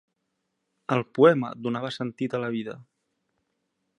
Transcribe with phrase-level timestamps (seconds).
[0.95, 2.75] El poema donava sentit a la vida.